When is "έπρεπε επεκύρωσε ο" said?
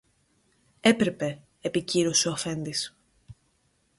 0.79-2.31